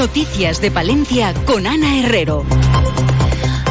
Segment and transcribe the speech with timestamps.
[0.00, 2.42] Noticias de Palencia con Ana Herrero.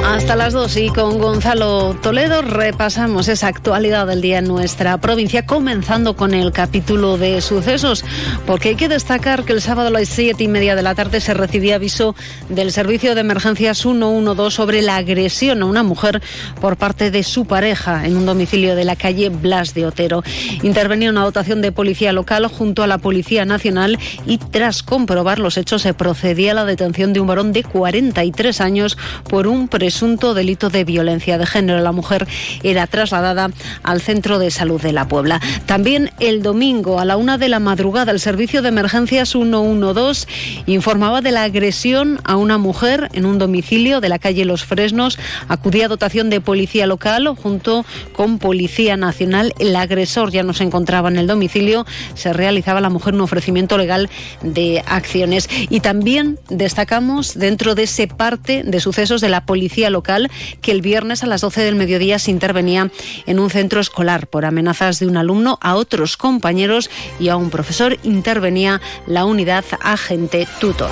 [0.06, 5.46] Hasta las dos y con Gonzalo Toledo repasamos esa actualidad del día en nuestra provincia,
[5.46, 8.06] comenzando con el capítulo de sucesos,
[8.48, 11.20] porque hay que destacar que el sábado a las siete y media de la tarde
[11.20, 12.16] se recibía aviso
[12.48, 16.22] del Servicio de Emergencias 112 sobre la agresión a una mujer
[16.62, 20.24] por parte de su pareja en un domicilio de la calle Blas de Otero.
[20.64, 25.58] Intervenía una dotación de policía local junto a la Policía Nacional y tras comprobar los
[25.58, 28.98] hechos se procedía a la detención de un varón de 43 años
[29.30, 31.89] por un presunto delito de violencia de género.
[31.90, 32.28] La mujer
[32.62, 33.50] era trasladada
[33.82, 35.42] al centro de salud de la Puebla.
[35.66, 40.28] También el domingo a la una de la madrugada el servicio de emergencias 112
[40.68, 45.18] informaba de la agresión a una mujer en un domicilio de la calle Los Fresnos.
[45.48, 49.56] Acudía dotación de policía local junto con Policía Nacional.
[49.58, 51.88] El agresor ya no se encontraba en el domicilio.
[52.14, 54.12] Se realizaba a la mujer un ofrecimiento legal
[54.44, 55.50] de acciones.
[55.72, 60.30] Y también destacamos dentro de ese parte de sucesos de la policía local
[60.62, 62.92] que el viernes a las 12 del mediodía se intervenía
[63.26, 67.50] en un centro escolar por amenazas de un alumno a otros compañeros y a un
[67.50, 70.92] profesor intervenía la unidad agente tutor.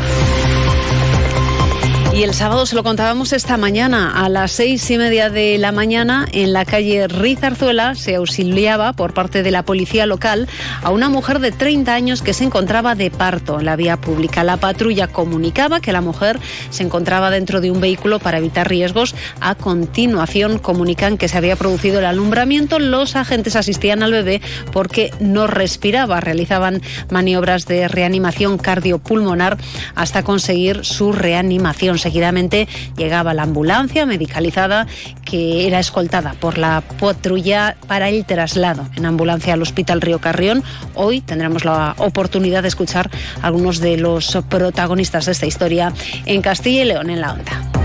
[2.17, 5.71] Y el sábado se lo contábamos esta mañana, a las seis y media de la
[5.71, 10.47] mañana, en la calle Rizarzuela, se auxiliaba por parte de la policía local
[10.81, 14.43] a una mujer de 30 años que se encontraba de parto en la vía pública.
[14.43, 16.39] La patrulla comunicaba que la mujer
[16.71, 19.13] se encontraba dentro de un vehículo para evitar riesgos.
[19.39, 22.79] A continuación comunican que se había producido el alumbramiento.
[22.79, 24.41] Los agentes asistían al bebé
[24.73, 26.19] porque no respiraba.
[26.19, 29.59] Realizaban maniobras de reanimación cardiopulmonar
[29.93, 34.87] hasta conseguir su reanimación Seguidamente llegaba la ambulancia medicalizada
[35.25, 40.63] que era escoltada por la patrulla para el traslado en ambulancia al Hospital Río Carrión.
[40.95, 45.91] Hoy tendremos la oportunidad de escuchar algunos de los protagonistas de esta historia
[46.25, 47.76] en Castilla y León en la onda.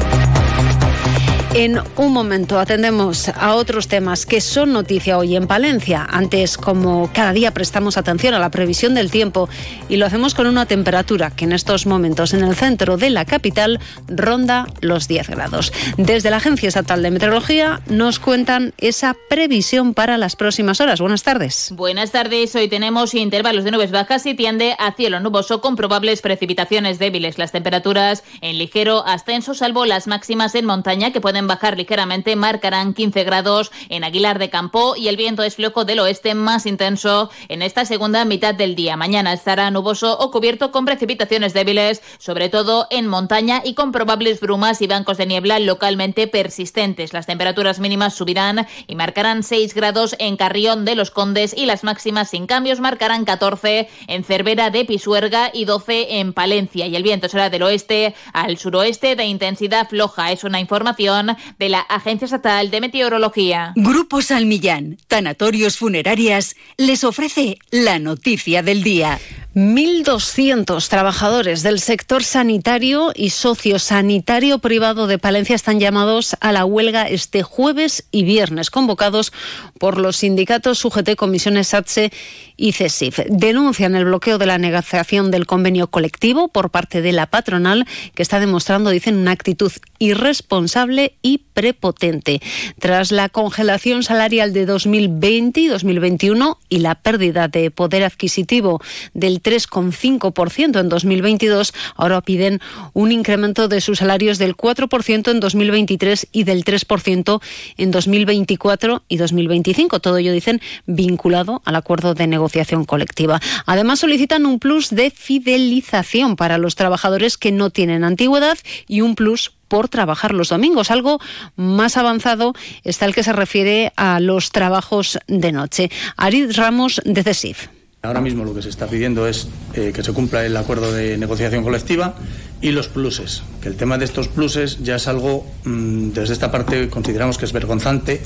[1.54, 6.06] En un momento atendemos a otros temas que son noticia hoy en Palencia.
[6.10, 9.50] Antes, como cada día prestamos atención a la previsión del tiempo
[9.90, 13.26] y lo hacemos con una temperatura que en estos momentos en el centro de la
[13.26, 15.74] capital ronda los 10 grados.
[15.98, 21.02] Desde la Agencia Estatal de Meteorología nos cuentan esa previsión para las próximas horas.
[21.02, 21.74] Buenas tardes.
[21.76, 22.54] Buenas tardes.
[22.56, 27.36] Hoy tenemos intervalos de nubes bajas y tiende a cielo nuboso con probables precipitaciones débiles.
[27.36, 32.94] Las temperaturas en ligero ascenso, salvo las máximas en montaña que pueden bajar ligeramente, marcarán
[32.94, 37.30] 15 grados en Aguilar de Campo y el viento es flojo del oeste más intenso
[37.48, 38.96] en esta segunda mitad del día.
[38.96, 44.40] Mañana estará nuboso o cubierto con precipitaciones débiles, sobre todo en montaña y con probables
[44.40, 47.12] brumas y bancos de niebla localmente persistentes.
[47.12, 51.84] Las temperaturas mínimas subirán y marcarán 6 grados en Carrión de los Condes y las
[51.84, 56.86] máximas sin cambios marcarán 14 en Cervera de Pisuerga y 12 en Palencia.
[56.86, 60.32] Y el viento será del oeste al suroeste de intensidad floja.
[60.32, 63.72] Es una información de la Agencia Estatal de Meteorología.
[63.76, 69.18] Grupo Salmillán, Tanatorios Funerarias, les ofrece la noticia del día.
[69.54, 77.06] 1.200 trabajadores del sector sanitario y sociosanitario privado de Palencia están llamados a la huelga
[77.06, 79.30] este jueves y viernes, convocados
[79.78, 82.10] por los sindicatos UGT, Comisiones SATSE
[82.56, 83.18] y CESIF.
[83.28, 88.22] Denuncian el bloqueo de la negociación del convenio colectivo por parte de la patronal, que
[88.22, 92.40] está demostrando, dicen, una actitud irresponsable y prepotente.
[92.78, 98.80] Tras la congelación salarial de 2020 y 2021 y la pérdida de poder adquisitivo
[99.12, 102.60] del 3,5% en 2022, ahora piden
[102.92, 107.40] un incremento de sus salarios del 4% en 2023 y del 3%
[107.76, 110.00] en 2024 y 2025.
[110.00, 113.40] Todo ello, dicen, vinculado al acuerdo de negociación colectiva.
[113.66, 118.58] Además, solicitan un plus de fidelización para los trabajadores que no tienen antigüedad
[118.88, 120.90] y un plus por trabajar los domingos.
[120.90, 121.18] Algo
[121.56, 122.52] más avanzado
[122.84, 125.90] está el que se refiere a los trabajos de noche.
[126.16, 127.68] Arid Ramos, de CESIF.
[128.04, 131.16] Ahora mismo lo que se está pidiendo es eh, que se cumpla el acuerdo de
[131.16, 132.16] negociación colectiva
[132.60, 133.44] y los pluses.
[133.60, 137.44] Que el tema de estos pluses ya es algo, mm, desde esta parte consideramos que
[137.44, 138.20] es vergonzante,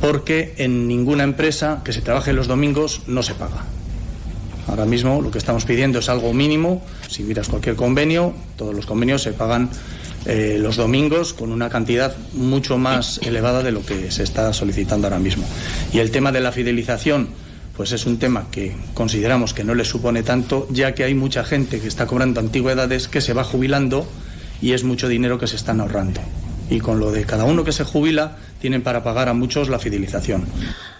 [0.00, 3.62] porque en ninguna empresa que se trabaje los domingos no se paga.
[4.66, 6.82] Ahora mismo lo que estamos pidiendo es algo mínimo.
[7.08, 9.70] Si miras cualquier convenio, todos los convenios se pagan
[10.26, 15.06] eh, los domingos con una cantidad mucho más elevada de lo que se está solicitando
[15.06, 15.44] ahora mismo.
[15.92, 17.28] Y el tema de la fidelización
[17.76, 21.44] pues es un tema que consideramos que no le supone tanto, ya que hay mucha
[21.44, 24.06] gente que está cobrando antigüedades que se va jubilando
[24.60, 26.20] y es mucho dinero que se están ahorrando.
[26.70, 29.78] Y con lo de cada uno que se jubila, tienen para pagar a muchos la
[29.78, 30.46] fidelización.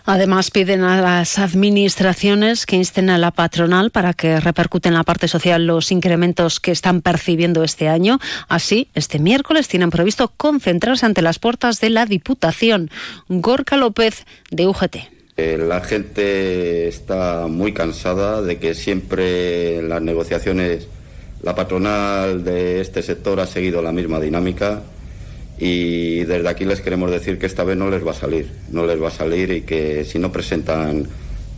[0.04, 5.04] Además, piden a las administraciones que insten a la patronal para que repercuten en la
[5.04, 8.18] parte social los incrementos que están percibiendo este año.
[8.48, 12.90] Así, este miércoles tienen previsto concentrarse ante las puertas de la Diputación.
[13.28, 14.96] Gorka López, de UGT.
[15.42, 20.86] Eh, la gente está muy cansada de que siempre en las negociaciones
[21.42, 24.82] la patronal de este sector ha seguido la misma dinámica
[25.58, 28.86] y desde aquí les queremos decir que esta vez no les va a salir, no
[28.86, 31.08] les va a salir y que si no presentan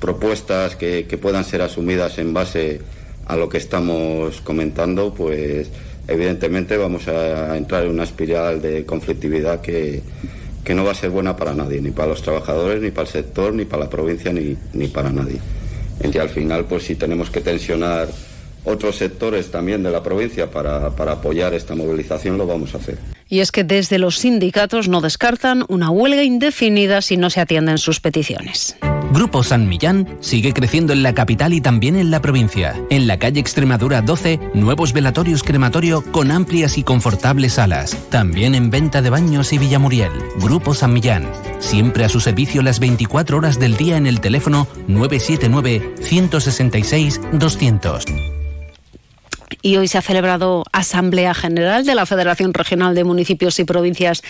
[0.00, 2.80] propuestas que, puedan ser asumidas en base
[3.26, 5.68] a lo que estamos comentando, pues
[6.08, 10.00] evidentemente vamos a entrar en una espiral de conflictividad que,
[10.64, 13.12] que no va a ser buena para nadie, ni para los trabajadores, ni para el
[13.12, 15.38] sector, ni para la provincia, ni, ni para nadie.
[16.02, 18.08] Y al final, pues si tenemos que tensionar
[18.64, 22.98] otros sectores también de la provincia para, para apoyar esta movilización, lo vamos a hacer.
[23.28, 27.78] Y es que desde los sindicatos no descartan una huelga indefinida si no se atienden
[27.78, 28.76] sus peticiones.
[29.14, 32.74] Grupo San Millán sigue creciendo en la capital y también en la provincia.
[32.90, 37.96] En la calle Extremadura 12, nuevos velatorios crematorio con amplias y confortables salas.
[38.10, 40.10] También en venta de baños y Villamuriel.
[40.40, 41.30] Grupo San Millán.
[41.60, 48.06] Siempre a su servicio las 24 horas del día en el teléfono 979 166 200
[49.62, 54.22] y hoy se ha celebrado Asamblea General de la Federación Regional de Municipios y Provincias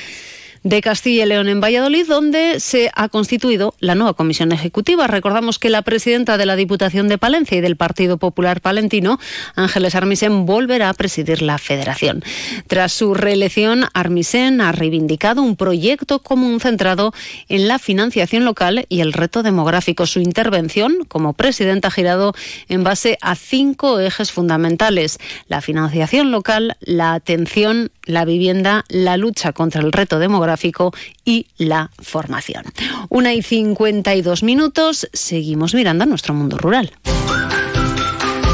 [0.64, 5.06] de Castilla y León en Valladolid, donde se ha constituido la nueva comisión ejecutiva.
[5.06, 9.20] Recordamos que la presidenta de la Diputación de Palencia y del Partido Popular Palentino,
[9.55, 12.25] Ángeles Armisen, volverá a presidir la federación.
[12.66, 17.12] Tras su reelección, Armisen ha reivindicado un proyecto común centrado
[17.50, 20.06] en la financiación local y el reto demográfico.
[20.06, 22.34] Su intervención como presidenta ha girado
[22.70, 25.19] en base a cinco ejes fundamentales.
[25.46, 31.90] La financiación local, la atención, la vivienda, la lucha contra el reto demográfico y la
[32.00, 32.64] formación.
[33.08, 36.92] Una y 52 minutos, seguimos mirando a nuestro mundo rural.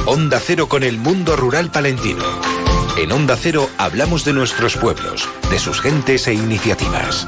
[0.07, 2.25] Onda Cero con el mundo rural palentino.
[2.99, 7.27] En Onda Cero hablamos de nuestros pueblos, de sus gentes e iniciativas.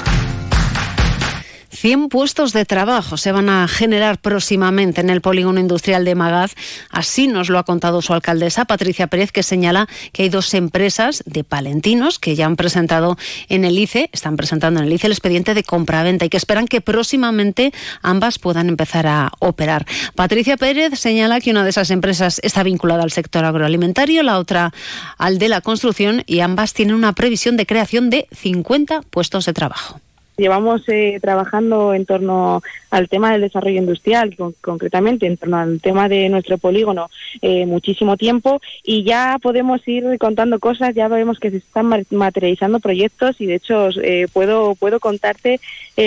[1.83, 6.55] 100 puestos de trabajo se van a generar próximamente en el polígono industrial de Magaz.
[6.91, 11.25] Así nos lo ha contado su alcaldesa, Patricia Pérez, que señala que hay dos empresas
[11.27, 13.19] de palentinos que ya han presentado
[13.49, 16.69] en el ICE, están presentando en el ICE el expediente de compraventa y que esperan
[16.69, 19.85] que próximamente ambas puedan empezar a operar.
[20.15, 24.73] Patricia Pérez señala que una de esas empresas está vinculada al sector agroalimentario, la otra
[25.19, 29.53] al de la construcción y ambas tienen una previsión de creación de 50 puestos de
[29.53, 30.01] trabajo.
[30.39, 36.09] Llevamos eh, trabajando en torno al tema del desarrollo industrial, concretamente en torno al tema
[36.09, 37.11] de nuestro polígono,
[37.43, 42.81] eh, muchísimo tiempo y ya podemos ir contando cosas, ya vemos que se están materializando
[42.81, 45.61] proyectos y de hecho eh, puedo, puedo contarte,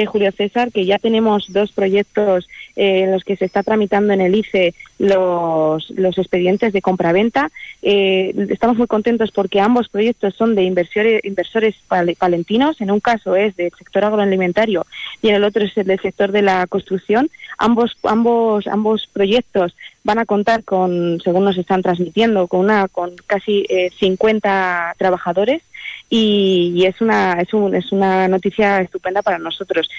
[0.08, 4.34] Julio César, que ya tenemos dos proyectos en los que se está tramitando en el
[4.36, 7.52] ICE los, los expedientes de compraventa.
[7.82, 11.76] estamos muy contentos porque ambos proyectos son de inversores, inversores
[12.18, 14.86] palentinos, en un caso es del sector agroalimentario
[15.22, 17.30] y en el otro es el del sector de la construcción.
[17.58, 19.76] Ambos, ambos, ambos proyectos
[20.06, 23.66] van a contar con, según nos están transmitiendo, con una, con casi
[24.00, 25.64] 50 eh, trabajadores
[26.10, 29.90] y, es una, es, es una noticia estupenda para nosotros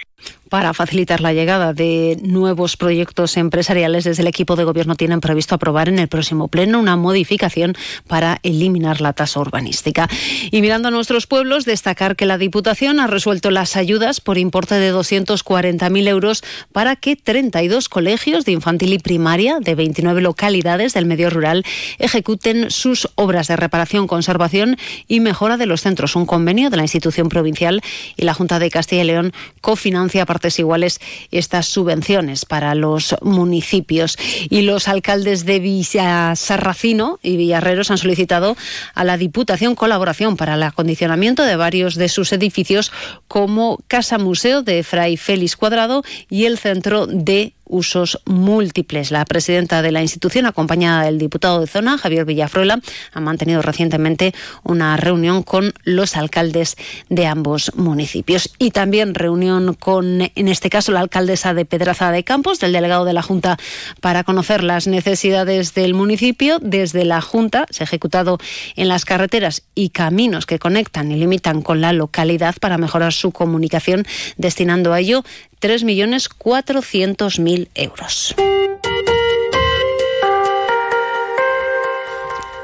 [0.48, 5.54] para facilitar la llegada de nuevos proyectos empresariales, desde el equipo de gobierno tienen previsto
[5.54, 7.74] aprobar en el próximo pleno una modificación
[8.06, 10.08] para eliminar la tasa urbanística.
[10.50, 14.76] Y mirando a nuestros pueblos, destacar que la Diputación ha resuelto las ayudas por importe
[14.76, 21.06] de 240.000 euros para que 32 colegios de infantil y primaria de 29 localidades del
[21.06, 21.64] medio rural
[21.98, 24.76] ejecuten sus obras de reparación, conservación
[25.08, 26.16] y mejora de los centros.
[26.16, 27.80] Un convenio de la institución provincial
[28.14, 31.00] y la Junta de Castilla y León cofinancia partes iguales
[31.30, 34.18] estas subvenciones para los municipios.
[34.50, 38.54] Y los alcaldes de Villa Sarracino y Villarreros han solicitado
[38.94, 42.92] a la Diputación colaboración para el acondicionamiento de varios de sus edificios
[43.28, 49.10] como Casa Museo de Fray Félix Cuadrado y el Centro de usos múltiples.
[49.10, 52.80] La presidenta de la institución, acompañada del diputado de zona, Javier Villafruela,
[53.12, 56.76] ha mantenido recientemente una reunión con los alcaldes
[57.08, 58.54] de ambos municipios.
[58.58, 63.04] Y también reunión con, en este caso, la alcaldesa de Pedraza de Campos, del delegado
[63.04, 63.56] de la Junta,
[64.00, 66.58] para conocer las necesidades del municipio.
[66.60, 68.38] Desde la Junta se ha ejecutado
[68.76, 73.32] en las carreteras y caminos que conectan y limitan con la localidad para mejorar su
[73.32, 74.06] comunicación,
[74.36, 75.24] destinando a ello
[75.60, 78.34] 3.400.000 euros.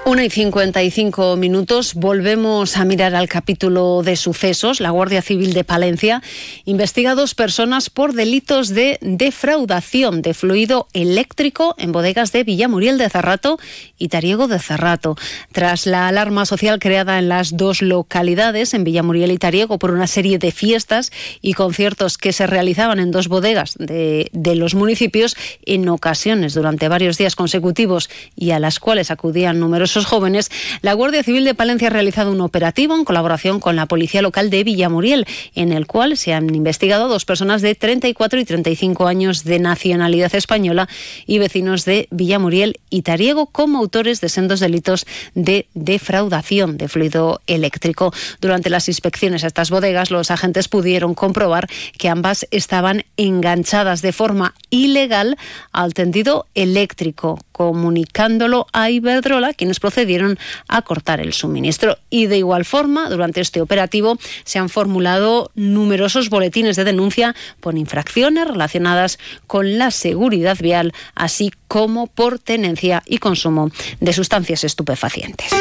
[0.04, 1.94] Una y 55 minutos.
[1.94, 4.80] Volvemos a mirar al capítulo de sucesos.
[4.80, 6.23] La Guardia Civil de Palencia
[6.64, 13.11] investiga dos personas por delitos de defraudación de fluido eléctrico en bodegas de Villamuriel de
[13.11, 13.61] Cerrato
[13.97, 15.16] y Tariego de Cerrato.
[15.52, 20.09] Tras la alarma social creada en las dos localidades, en Villamuriel y Tariego, por una
[20.09, 25.37] serie de fiestas y conciertos que se realizaban en dos bodegas de, de los municipios,
[25.64, 30.94] en ocasiones durante varios días consecutivos y a las cuales acudían numerosos esos jóvenes, la
[30.94, 34.64] Guardia Civil de Palencia ha realizado un operativo en colaboración con la Policía Local de
[34.64, 39.58] Villamuriel, en el cual se han investigado dos personas de 34 y 35 años de
[39.58, 40.88] nacionalidad española
[41.26, 47.42] y vecinos de Villamuriel y Tariego como autores de sendos delitos de defraudación de fluido
[47.46, 48.12] eléctrico.
[48.40, 51.68] Durante las inspecciones a estas bodegas, los agentes pudieron comprobar
[51.99, 55.37] que ambas estaban enganchadas de forma ilegal
[55.72, 61.99] al tendido eléctrico, comunicándolo a Iberdrola, quienes procedieron a cortar el suministro.
[62.09, 67.77] Y de igual forma, durante este operativo se han formulado numerosos boletines de denuncia por
[67.77, 73.71] infracciones relacionadas con la seguridad vial, así como por tenencia y consumo
[74.01, 75.53] de sustancias estupefacientes.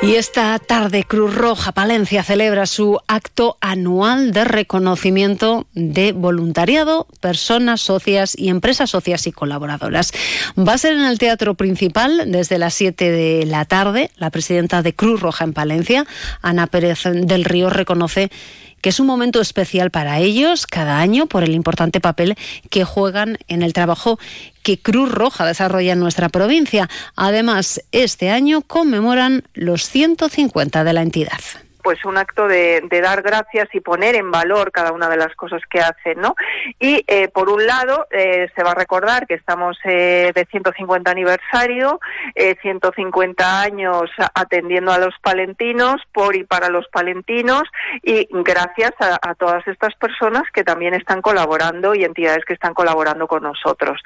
[0.00, 7.80] Y esta tarde Cruz Roja Palencia celebra su acto anual de reconocimiento de voluntariado, personas
[7.80, 10.12] socias y empresas socias y colaboradoras.
[10.56, 14.12] Va a ser en el Teatro Principal desde las 7 de la tarde.
[14.16, 16.06] La presidenta de Cruz Roja en Palencia,
[16.42, 18.30] Ana Pérez del Río, reconoce
[18.80, 22.36] que es un momento especial para ellos cada año por el importante papel
[22.70, 24.20] que juegan en el trabajo
[24.68, 26.90] que Cruz Roja desarrolla en nuestra provincia.
[27.16, 31.40] Además, este año conmemoran los 150 de la entidad
[31.82, 35.62] pues un acto de, dar gracias y poner en valor cada una de las cosas
[35.70, 36.34] que hacen, ¿no?
[36.78, 41.10] Y eh, por un lado eh, se va a recordar que estamos eh, de 150
[41.10, 42.00] aniversario,
[42.34, 47.64] 150 años atendiendo a los palentinos, por y para los palentinos,
[48.02, 52.74] y gracias a, a todas estas personas que también están colaborando y entidades que están
[52.74, 54.00] colaborando con nosotros.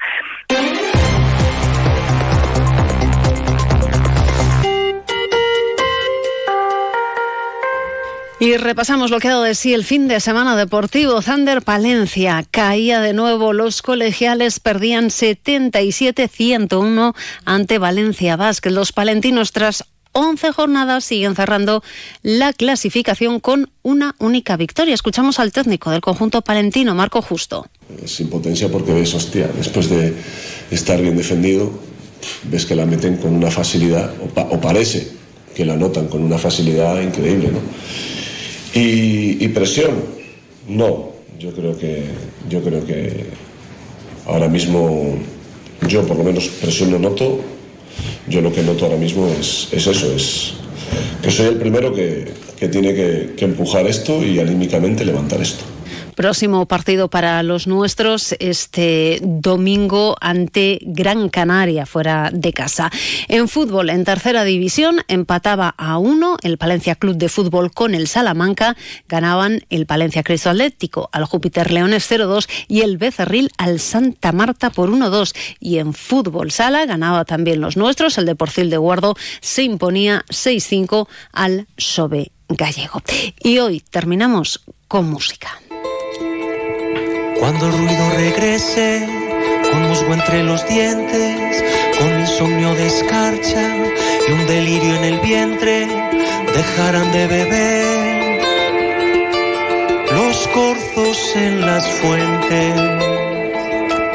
[8.43, 11.21] Y repasamos lo que ha dado de sí el fin de semana deportivo.
[11.21, 13.53] Thunder Palencia caía de nuevo.
[13.53, 18.71] Los colegiales perdían 77-101 ante Valencia Basket.
[18.71, 21.85] Los palentinos tras 11 jornadas siguen cerrando
[22.21, 24.93] la clasificación con una única victoria.
[24.93, 27.65] Escuchamos al técnico del conjunto palentino, Marco Justo.
[28.03, 30.15] Es impotencia porque ves, hostia, después de
[30.69, 31.71] estar bien defendido,
[32.51, 35.13] ves que la meten con una facilidad, o, o parece
[35.55, 37.61] que la notan con una facilidad increíble, ¿no?
[38.73, 39.91] Y, presión,
[40.67, 41.11] no.
[41.39, 42.05] Yo creo que
[42.49, 43.25] yo creo que
[44.25, 45.15] ahora mismo
[45.87, 47.39] yo por lo menos presión no noto.
[48.27, 50.53] Yo lo que noto ahora mismo es, eso, es
[51.21, 52.31] que soy el primero que,
[52.71, 55.65] tiene que, que empujar esto y anímicamente levantar esto.
[56.15, 62.91] Próximo partido para los nuestros este domingo ante Gran Canaria fuera de casa.
[63.27, 68.07] En fútbol, en tercera división, empataba a uno el Palencia Club de Fútbol con el
[68.07, 68.75] Salamanca.
[69.07, 74.69] Ganaban el Palencia Cristo Atlético al Júpiter Leones 0-2 y el Becerril al Santa Marta
[74.69, 75.35] por 1-2.
[75.59, 78.17] Y en fútbol sala ganaba también los nuestros.
[78.17, 83.01] El Deporcil de Guardo se imponía 6-5 al Sobe Gallego.
[83.39, 85.62] Y hoy terminamos con música.
[87.39, 89.07] Cuando el ruido regrese,
[89.71, 91.63] con musgo entre los dientes,
[91.99, 93.75] con insomnio de escarcha
[94.27, 95.87] y un delirio en el vientre,
[96.53, 98.41] dejarán de beber
[100.13, 102.73] los corzos en las fuentes.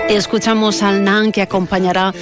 [0.08, 2.12] Escuchamos al NAN que acompañará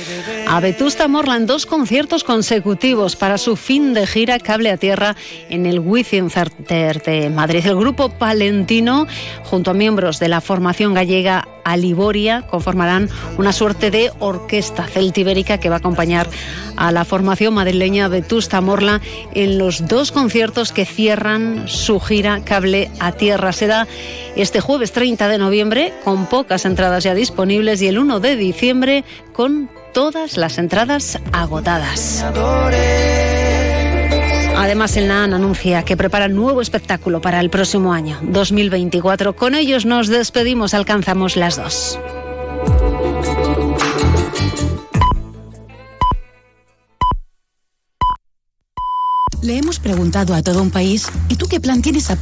[0.49, 5.17] a Vetusta Morla en dos conciertos consecutivos para su fin de gira Cable a Tierra
[5.51, 7.67] en el Within Center de Madrid.
[7.67, 9.07] El grupo palentino,
[9.45, 15.69] junto a miembros de la formación gallega Aliboria, conformarán una suerte de orquesta celtibérica que
[15.69, 16.29] va a acompañar
[16.77, 19.01] a la formación madrileña Vetusta Morla
[19.35, 23.53] en los dos conciertos que cierran su gira Cable a Tierra.
[23.53, 23.89] Será
[24.37, 29.05] este jueves 30 de noviembre con pocas entradas ya disponibles y el 1 de diciembre
[29.33, 32.23] con todas las entradas agotadas.
[34.55, 39.35] Además, el NAN anuncia que prepara nuevo espectáculo para el próximo año, 2024.
[39.35, 41.99] Con ellos nos despedimos, alcanzamos las dos.
[49.41, 52.15] Le hemos preguntado a todo un país, ¿y tú qué plan tienes a